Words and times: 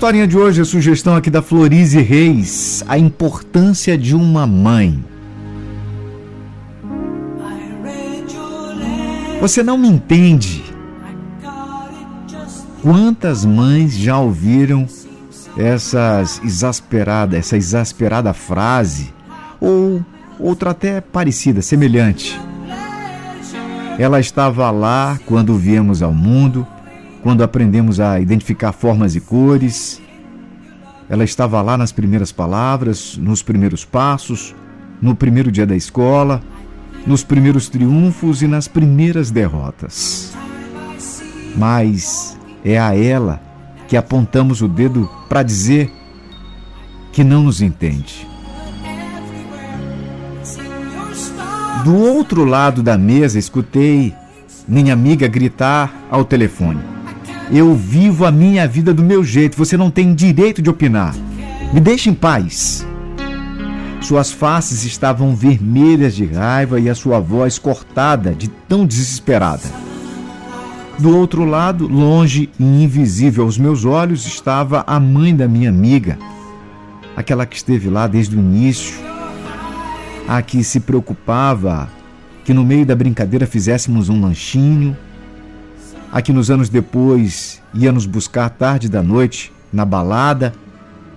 historinha 0.00 0.26
de 0.26 0.38
hoje, 0.38 0.62
a 0.62 0.64
sugestão 0.64 1.14
aqui 1.14 1.28
da 1.28 1.42
Florize 1.42 2.00
Reis, 2.00 2.82
a 2.88 2.96
importância 2.96 3.98
de 3.98 4.16
uma 4.16 4.46
mãe. 4.46 5.04
Você 9.42 9.62
não 9.62 9.76
me 9.76 9.88
entende. 9.88 10.64
Quantas 12.80 13.44
mães 13.44 13.94
já 13.94 14.18
ouviram 14.18 14.86
essas 15.54 16.40
exasperada, 16.42 17.36
essa 17.36 17.58
exasperada 17.58 18.32
frase 18.32 19.12
ou 19.60 20.02
outra 20.38 20.70
até 20.70 21.02
parecida, 21.02 21.60
semelhante? 21.60 22.40
Ela 23.98 24.18
estava 24.18 24.70
lá 24.70 25.20
quando 25.26 25.58
viemos 25.58 26.02
ao 26.02 26.14
mundo, 26.14 26.66
quando 27.22 27.42
aprendemos 27.42 28.00
a 28.00 28.20
identificar 28.20 28.72
formas 28.72 29.14
e 29.14 29.20
cores. 29.20 30.00
Ela 31.08 31.24
estava 31.24 31.60
lá 31.60 31.76
nas 31.76 31.92
primeiras 31.92 32.32
palavras, 32.32 33.16
nos 33.16 33.42
primeiros 33.42 33.84
passos, 33.84 34.54
no 35.02 35.14
primeiro 35.14 35.50
dia 35.50 35.66
da 35.66 35.74
escola, 35.74 36.42
nos 37.06 37.24
primeiros 37.24 37.68
triunfos 37.68 38.42
e 38.42 38.46
nas 38.46 38.68
primeiras 38.68 39.30
derrotas. 39.30 40.32
Mas 41.56 42.38
é 42.64 42.78
a 42.78 42.94
ela 42.94 43.40
que 43.88 43.96
apontamos 43.96 44.62
o 44.62 44.68
dedo 44.68 45.10
para 45.28 45.42
dizer 45.42 45.90
que 47.12 47.24
não 47.24 47.42
nos 47.42 47.60
entende. 47.60 48.28
Do 51.84 51.96
outro 51.96 52.44
lado 52.44 52.82
da 52.82 52.96
mesa, 52.98 53.38
escutei 53.38 54.14
minha 54.68 54.92
amiga 54.92 55.26
gritar 55.26 55.92
ao 56.10 56.24
telefone: 56.24 56.80
Eu 57.52 57.74
vivo 57.74 58.24
a 58.24 58.30
minha 58.30 58.66
vida 58.68 58.94
do 58.94 59.02
meu 59.02 59.24
jeito, 59.24 59.56
você 59.56 59.76
não 59.76 59.90
tem 59.90 60.14
direito 60.14 60.62
de 60.62 60.70
opinar. 60.70 61.14
Me 61.72 61.80
deixe 61.80 62.08
em 62.08 62.14
paz. 62.14 62.86
Suas 64.00 64.30
faces 64.30 64.84
estavam 64.84 65.34
vermelhas 65.34 66.14
de 66.14 66.24
raiva 66.26 66.78
e 66.78 66.88
a 66.88 66.94
sua 66.94 67.18
voz 67.18 67.58
cortada 67.58 68.32
de 68.32 68.48
tão 68.48 68.86
desesperada. 68.86 69.68
Do 71.00 71.16
outro 71.16 71.44
lado, 71.44 71.88
longe 71.88 72.48
e 72.58 72.62
invisível 72.62 73.44
aos 73.44 73.58
meus 73.58 73.84
olhos, 73.84 74.26
estava 74.26 74.84
a 74.86 75.00
mãe 75.00 75.34
da 75.34 75.48
minha 75.48 75.70
amiga, 75.70 76.18
aquela 77.16 77.46
que 77.46 77.56
esteve 77.56 77.90
lá 77.90 78.06
desde 78.06 78.36
o 78.36 78.38
início, 78.38 78.94
a 80.28 80.40
que 80.40 80.62
se 80.62 80.78
preocupava 80.78 81.90
que 82.44 82.54
no 82.54 82.64
meio 82.64 82.86
da 82.86 82.94
brincadeira 82.94 83.46
fizéssemos 83.46 84.08
um 84.08 84.20
lanchinho, 84.20 84.96
a 86.12 86.20
que 86.20 86.32
nos 86.32 86.50
anos 86.50 86.68
depois 86.68 87.62
ia 87.72 87.92
nos 87.92 88.06
buscar 88.06 88.48
tarde 88.50 88.88
da 88.88 89.02
noite 89.02 89.52
na 89.72 89.84
balada 89.84 90.52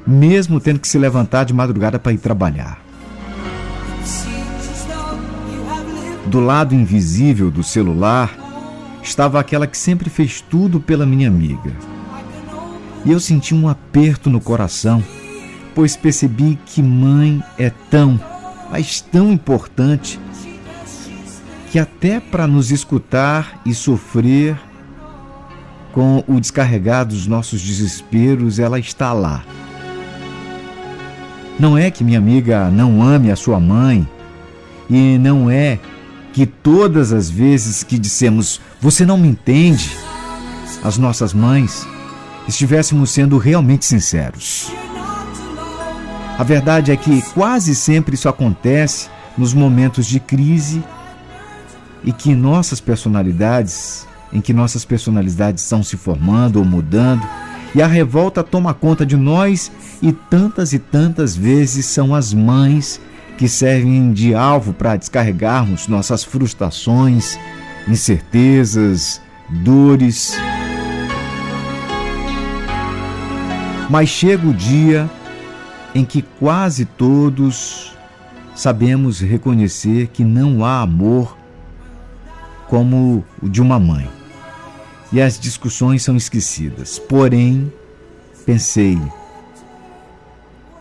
mesmo 0.05 0.59
tendo 0.59 0.80
que 0.80 0.88
se 0.88 0.97
levantar 0.97 1.45
de 1.45 1.53
madrugada 1.53 1.97
para 1.97 2.11
ir 2.11 2.17
trabalhar. 2.17 2.80
Do 6.25 6.39
lado 6.39 6.73
invisível 6.73 7.52
do 7.52 7.64
celular 7.64 8.36
estava 9.02 9.39
aquela 9.39 9.67
que 9.67 9.77
sempre 9.77 10.09
fez 10.09 10.41
tudo 10.41 10.80
pela 10.80 11.05
minha 11.05 11.27
amiga. 11.27 11.73
E 13.05 13.11
eu 13.11 13.19
senti 13.19 13.53
um 13.53 13.67
aperto 13.67 14.30
no 14.30 14.39
coração, 14.39 15.03
pois 15.75 15.95
percebi 15.95 16.58
que 16.66 16.81
mãe 16.81 17.44
é 17.58 17.69
tão, 17.69 18.19
mas 18.71 19.02
tão 19.02 19.31
importante, 19.31 20.19
que 21.69 21.77
até 21.77 22.19
para 22.19 22.47
nos 22.47 22.71
escutar 22.71 23.61
e 23.66 23.73
sofrer 23.73 24.58
com 25.94 26.23
o 26.27 26.41
descarregar 26.41 27.05
dos 27.05 27.25
nossos 27.27 27.61
desesperos, 27.61 28.59
ela 28.59 28.77
está 28.77 29.14
lá 29.14 29.45
não 31.59 31.77
é 31.77 31.92
que 31.92 32.04
minha 32.04 32.17
amiga 32.17 32.70
não 32.70 33.02
ame 33.02 33.31
a 33.31 33.36
sua 33.36 33.59
mãe, 33.59 34.08
e 34.89 35.17
não 35.17 35.49
é 35.49 35.80
que 36.33 36.45
todas 36.45 37.14
as 37.14 37.30
vezes 37.30 37.83
que 37.83 37.98
dissemos 37.98 38.59
você 38.81 39.05
não 39.05 39.17
me 39.17 39.27
entende, 39.27 39.95
as 40.83 40.98
nossas 40.98 41.33
mães, 41.33 41.87
estivéssemos 42.48 43.11
sendo 43.11 43.37
realmente 43.37 43.86
sinceros. 43.86 44.71
A 46.37 46.43
verdade 46.43 46.92
é 46.92 46.98
que 46.98 47.21
quase 47.33 47.75
sempre 47.75 48.15
isso 48.15 48.27
acontece 48.27 49.08
nos 49.37 49.54
momentos 49.54 50.05
de 50.05 50.20
crise 50.20 50.83
e 52.04 52.11
que 52.11 52.36
nossas 52.36 52.81
personalidades, 52.81 54.05
em 54.33 54.42
que 54.42 54.52
nossas 54.52 54.83
personalidades 54.83 55.64
estão 55.64 55.83
se 55.83 55.95
formando 55.95 56.58
ou 56.58 56.66
mudando, 56.66 57.26
e 57.76 57.82
a 57.82 57.88
revolta 57.88 58.44
toma 58.44 58.73
conta 58.73 59.05
de 59.05 59.16
nós, 59.16 59.71
e 60.02 60.11
tantas 60.11 60.73
e 60.73 60.80
tantas 60.80 61.36
vezes 61.36 61.86
são 61.86 62.14
as 62.14 62.33
mães 62.33 62.99
que 63.38 63.48
servem 63.48 64.11
de 64.11 64.33
alvo 64.33 64.73
para 64.73 64.95
descarregarmos 64.95 65.88
nossas 65.88 66.23
frustrações, 66.23 67.38
incertezas, 67.88 69.22
dores. 69.49 70.36
Mas 73.89 74.10
chega 74.10 74.48
o 74.48 74.54
dia 74.54 75.10
em 75.93 76.04
que 76.04 76.22
quase 76.22 76.86
todos 76.86 77.95
sabemos 78.55 79.20
reconhecer 79.20 80.08
que 80.08 80.23
não 80.23 80.64
há 80.64 80.82
amor 80.82 81.38
como 82.67 83.23
o 83.42 83.49
de 83.49 83.61
uma 83.61 83.80
mãe 83.80 84.08
e 85.13 85.21
as 85.21 85.39
discussões 85.39 86.01
são 86.01 86.17
esquecidas. 86.17 86.97
Porém, 86.97 87.71
pensei, 88.47 88.99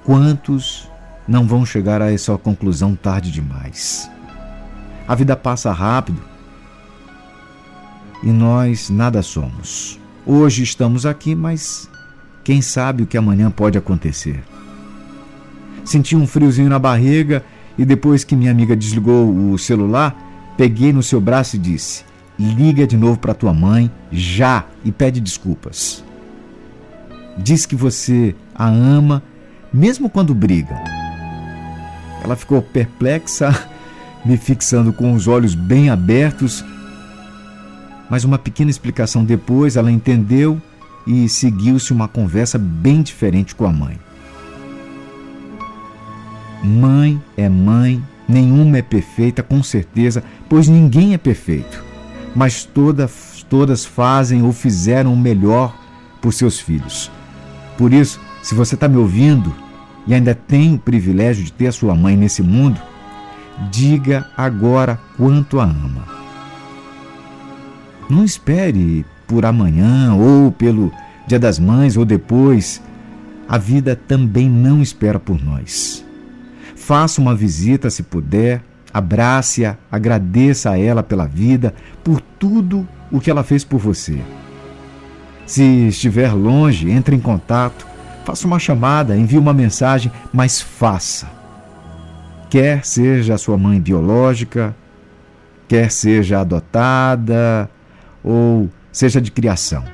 quantos 0.05 0.91
não 1.29 1.47
vão 1.47 1.67
chegar 1.67 2.01
a 2.01 2.11
essa 2.11 2.37
conclusão 2.39 2.97
tarde 2.97 3.31
demais? 3.31 4.11
A 5.07 5.15
vida 5.15 5.37
passa 5.37 5.71
rápido 5.71 6.21
e 8.23 8.29
nós 8.29 8.89
nada 8.89 9.23
somos. 9.23 10.01
Hoje 10.25 10.63
estamos 10.63 11.05
aqui, 11.05 11.35
mas 11.35 11.91
quem 12.43 12.63
sabe 12.63 13.03
o 13.03 13.07
que 13.07 13.19
amanhã 13.19 13.51
pode 13.51 13.77
acontecer? 13.77 14.43
Senti 15.85 16.17
um 16.17 16.27
friozinho 16.27 16.71
na 16.71 16.79
barriga 16.79 17.45
e 17.77 17.85
depois 17.85 18.25
que 18.25 18.35
minha 18.35 18.51
amiga 18.51 18.75
desligou 18.75 19.53
o 19.53 19.59
celular, 19.59 20.17
peguei 20.57 20.91
no 20.91 21.03
seu 21.03 21.21
braço 21.21 21.57
e 21.57 21.59
disse: 21.59 22.05
liga 22.39 22.87
de 22.87 22.97
novo 22.97 23.19
para 23.19 23.35
tua 23.35 23.53
mãe 23.53 23.91
já 24.11 24.65
e 24.85 24.91
pede 24.91 25.21
desculpas. 25.21 26.03
Diz 27.39 27.67
que 27.67 27.77
você 27.77 28.35
a 28.55 28.67
ama, 28.67 29.23
mesmo 29.73 30.09
quando 30.11 30.35
brigam. 30.35 30.77
Ela 32.23 32.37
ficou 32.37 32.63
perplexa, 32.63 33.51
me 34.25 34.37
fixando 34.37 34.93
com 34.93 35.13
os 35.15 35.27
olhos 35.27 35.55
bem 35.55 35.91
abertos, 35.91 36.65
mas 38.09 38.25
uma 38.25 38.39
pequena 38.39 38.71
explicação 38.71 39.25
depois 39.25 39.77
ela 39.77 39.91
entendeu 39.91 40.61
e 41.07 41.29
seguiu-se 41.29 41.93
uma 41.93 42.07
conversa 42.07 42.59
bem 42.59 43.03
diferente 43.03 43.55
com 43.55 43.67
a 43.67 43.73
mãe. 43.73 43.99
Mãe 46.63 47.21
é 47.37 47.49
mãe, 47.49 48.01
nenhuma 48.29 48.79
é 48.79 48.83
perfeita, 48.83 49.43
com 49.43 49.63
certeza, 49.63 50.23
pois 50.49 50.69
ninguém 50.69 51.13
é 51.15 51.19
perfeito 51.19 51.92
mas 52.35 52.65
todas, 52.65 53.45
todas 53.49 53.85
fazem 53.85 54.43
ou 54.43 54.53
fizeram 54.53 55.13
o 55.13 55.17
melhor 55.17 55.77
por 56.21 56.33
seus 56.33 56.59
filhos. 56.59 57.11
Por 57.77 57.93
isso, 57.93 58.21
se 58.43 58.55
você 58.55 58.75
está 58.75 58.89
me 58.89 58.97
ouvindo 58.97 59.55
e 60.07 60.15
ainda 60.15 60.35
tem 60.35 60.75
o 60.75 60.79
privilégio 60.79 61.45
de 61.45 61.53
ter 61.53 61.69
a 61.69 61.73
sua 61.73 61.95
mãe 61.95 62.17
nesse 62.17 62.43
mundo, 62.43 62.81
diga 63.71 64.27
agora 64.37 64.99
quanto 65.17 65.61
a 65.61 65.65
ama. 65.65 66.05
Não 68.09 68.25
espere 68.25 69.07
por 69.27 69.45
amanhã 69.45 70.15
ou 70.15 70.53
pelo 70.53 70.93
Dia 71.27 71.39
das 71.39 71.59
Mães 71.59 71.97
ou 71.97 72.05
depois. 72.05 72.83
A 73.49 73.59
vida 73.59 73.95
também 73.95 74.49
não 74.49 74.83
espera 74.83 75.19
por 75.19 75.43
nós. 75.43 76.05
Faça 76.75 77.21
uma 77.21 77.35
visita 77.35 77.91
se 77.91 78.03
puder 78.03 78.63
Abrace-a, 78.93 79.77
agradeça 79.91 80.71
a 80.71 80.79
ela 80.79 81.03
pela 81.03 81.27
vida, 81.27 81.75
por 82.05 82.21
tudo 82.21 82.87
o 83.11 83.21
que 83.21 83.31
ela 83.31 83.43
fez 83.43 83.65
por 83.65 83.79
você. 83.79 84.21
Se 85.47 85.63
estiver 85.89 86.33
longe, 86.33 86.91
entre 86.91 87.17
em 87.17 87.21
contato, 87.21 87.87
faça 88.25 88.47
uma 88.47 88.59
chamada, 88.59 89.17
envie 89.17 89.39
uma 89.39 89.53
mensagem, 89.53 90.13
mas 90.33 90.61
faça. 90.61 91.27
Quer 92.51 92.85
seja 92.85 93.35
a 93.35 93.39
sua 93.39 93.57
mãe 93.57 93.81
biológica, 93.81 94.75
quer 95.67 95.91
seja 95.91 96.41
adotada 96.41 97.69
ou 98.23 98.69
seja 98.93 99.21
de 99.21 99.31
criação. 99.31 99.85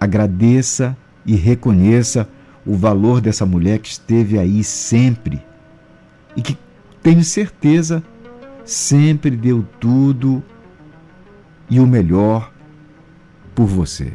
Agradeça 0.00 0.96
e 1.26 1.36
reconheça 1.36 2.26
o 2.64 2.74
valor 2.74 3.20
dessa 3.20 3.44
mulher 3.44 3.78
que 3.78 3.90
esteve 3.90 4.38
aí 4.38 4.64
sempre 4.64 5.42
e 6.34 6.42
que 6.42 6.56
tenho 7.10 7.24
certeza, 7.24 8.04
sempre 8.64 9.32
deu 9.32 9.66
tudo 9.80 10.40
e 11.68 11.80
o 11.80 11.86
melhor 11.86 12.52
por 13.52 13.66
você. 13.66 14.12